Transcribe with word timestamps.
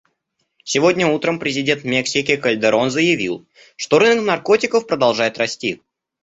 Сегодня 0.63 1.05
утром 1.05 1.37
президент 1.37 1.83
Мексики 1.83 2.35
Кальдерон 2.35 2.89
заявил, 2.89 3.45
что 3.75 3.99
рынок 3.99 4.25
наркотиков 4.25 4.87
продолжает 4.87 5.37
расти. 5.37 5.79